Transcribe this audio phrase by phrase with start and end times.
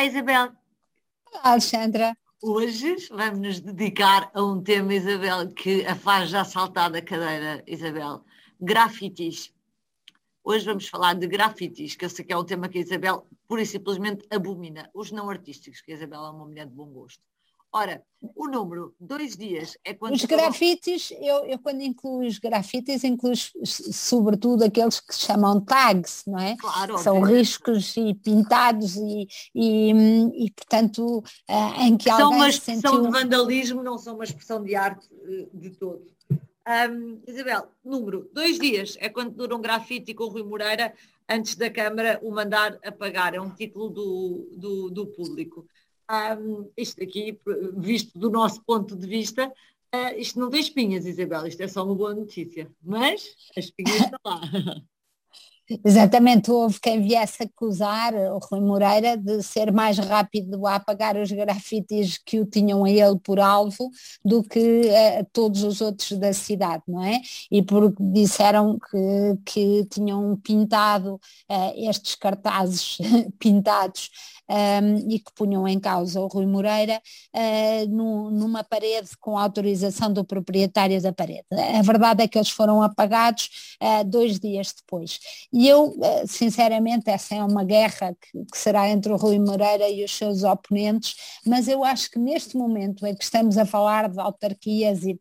[0.00, 0.52] Olá, Isabel.
[1.26, 2.16] Olá, Alexandra.
[2.42, 7.62] Hoje vamos nos dedicar a um tema, Isabel, que a faz já saltar da cadeira,
[7.66, 8.24] Isabel.
[8.58, 9.52] Grafitis.
[10.42, 13.26] Hoje vamos falar de grafitis, que eu sei que é um tema que a Isabel
[13.46, 14.88] pura e simplesmente abomina.
[14.94, 17.22] Os não artísticos, que a Isabel é uma mulher de bom gosto.
[17.72, 18.02] Ora,
[18.34, 20.14] o número, dois dias, é quando...
[20.14, 23.32] Os grafites, eu, eu quando incluo os grafites, incluo
[23.64, 26.56] sobretudo aqueles que se chamam tags, não é?
[26.56, 26.98] Claro.
[26.98, 29.92] São riscos e pintados e, e,
[30.46, 33.06] e portanto, uh, em que são alguém uma expressão sentiu...
[33.06, 36.02] de vandalismo, não são uma expressão de arte uh, de todo.
[36.90, 40.92] Um, Isabel, número, dois dias é quando dura um grafite com o Rui Moreira
[41.28, 45.64] antes da Câmara o mandar apagar, é um título do, do, do público
[46.76, 47.38] isto aqui,
[47.76, 49.48] visto do nosso ponto de vista,
[49.94, 54.00] uh, isto não tem espinhas, Isabel, isto é só uma boa notícia, mas as espinhas
[54.00, 54.40] estão lá.
[55.84, 61.30] Exatamente, houve quem viesse acusar o Rui Moreira de ser mais rápido a apagar os
[61.30, 63.88] grafites que o tinham a ele por alvo
[64.24, 67.20] do que uh, todos os outros da cidade, não é?
[67.50, 72.98] E porque disseram que, que tinham pintado uh, estes cartazes
[73.38, 74.10] pintados
[74.48, 77.00] um, e que punham em causa o Rui Moreira
[77.32, 81.44] uh, no, numa parede com autorização do proprietário da parede.
[81.78, 83.48] A verdade é que eles foram apagados
[84.06, 85.18] dois dias depois.
[85.52, 89.88] E eu, uh, sinceramente, essa é uma guerra que, que, será entre o Rui Moreira
[89.88, 91.16] e os seus oponentes,
[91.46, 95.20] mas eu acho que neste momento em que estamos a falar de autarquias e de,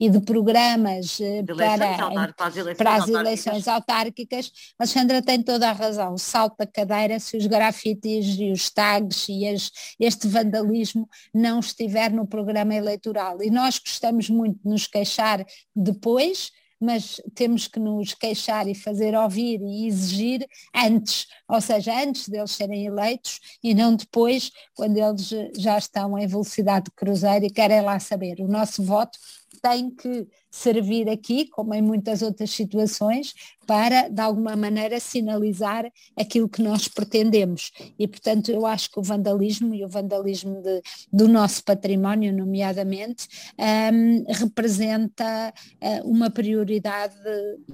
[0.00, 5.72] e de programas para, para, as eleições, para as eleições autárquicas, Alexandra tem toda a
[5.72, 11.08] razão, o salto da cadeira se os grafites e os tags e as, este vandalismo
[11.34, 13.42] não estiver no programa eleitoral.
[13.42, 19.14] E nós gostamos muito de nos queixar depois, mas temos que nos queixar e fazer
[19.14, 25.30] ouvir e exigir antes, ou seja, antes deles serem eleitos e não depois, quando eles
[25.56, 28.40] já estão em velocidade de cruzeiro e querem lá saber.
[28.40, 29.18] O nosso voto
[29.60, 33.34] tem que servir aqui, como em muitas outras situações,
[33.68, 35.84] para, de alguma maneira, sinalizar
[36.16, 37.70] aquilo que nós pretendemos.
[37.98, 40.80] E, portanto, eu acho que o vandalismo e o vandalismo de,
[41.12, 43.28] do nosso património, nomeadamente,
[43.58, 47.14] um, representa uh, uma prioridade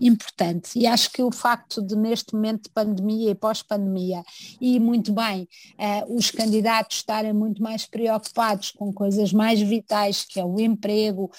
[0.00, 0.76] importante.
[0.76, 4.24] E acho que o facto de, neste momento de pandemia e pós-pandemia,
[4.60, 5.48] e muito bem,
[5.78, 11.30] uh, os candidatos estarem muito mais preocupados com coisas mais vitais, que é o emprego,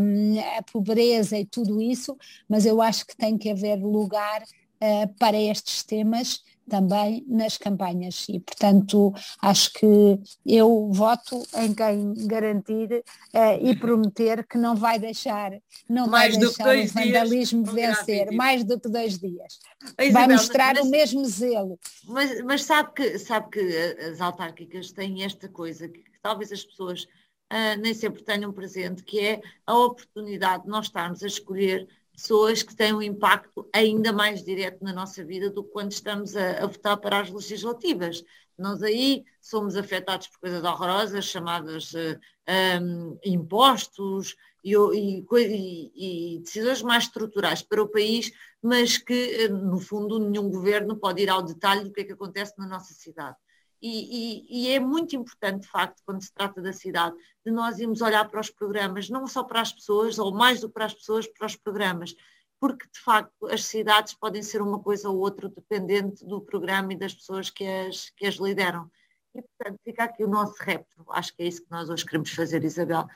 [0.00, 2.16] um, a pobreza e tudo isso,
[2.48, 8.26] mas eu acho que tem que haver lugar uh, para estes temas também nas campanhas.
[8.28, 13.02] E portanto acho que eu voto em quem garantir
[13.34, 15.52] uh, e prometer que não vai deixar
[15.88, 19.58] não mais vai deixar o vandalismo dias, vencer mais do que dois dias.
[19.98, 21.78] Isabel, vai mostrar mas, o mesmo zelo.
[22.04, 26.64] Mas, mas sabe que sabe que as autárquicas têm esta coisa que, que talvez as
[26.64, 27.06] pessoas
[27.52, 32.62] uh, nem sempre tenham presente, que é a oportunidade de nós estarmos a escolher pessoas
[32.62, 36.64] que têm um impacto ainda mais direto na nossa vida do que quando estamos a,
[36.64, 38.24] a votar para as legislativas.
[38.58, 42.18] Nós aí somos afetados por coisas horrorosas, chamadas uh,
[42.82, 48.30] um, impostos e, e, e, e, decisões mais estruturais para o país,
[48.62, 52.54] mas que, no fundo, nenhum governo pode ir ao detalhe do que é que acontece
[52.58, 53.36] na nossa cidade.
[53.82, 57.80] E, e, e, é muito importante, de facto, quando se trata da cidade, de nós
[57.80, 60.84] irmos olhar para os programas, não só para as pessoas, ou mais do que para
[60.84, 62.14] as pessoas, para os programas,
[62.60, 66.96] porque, de facto, as cidades podem ser uma coisa ou outra dependente do programa e
[66.96, 68.88] das pessoas que as, que as lideram.
[69.34, 72.30] E, portanto, fica aqui o nosso repto, acho que é isso que nós hoje queremos
[72.30, 73.08] fazer, Isabel,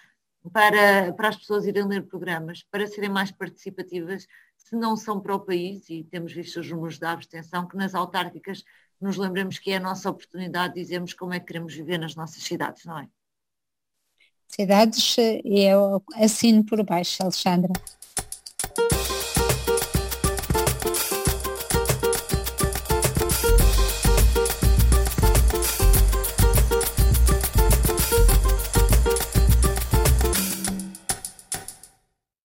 [0.53, 5.34] para, para as pessoas irem ler programas, para serem mais participativas, se não são para
[5.37, 8.65] o país, e temos visto os números da abstenção, que nas autárquicas
[9.00, 12.14] nos lembremos que é a nossa oportunidade de dizermos como é que queremos viver nas
[12.14, 13.09] nossas cidades, não é?
[14.48, 17.72] Cidades, eu assino por baixo, Alexandra.